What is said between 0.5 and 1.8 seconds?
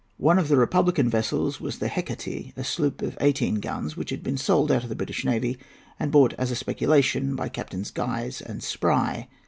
republican vessels was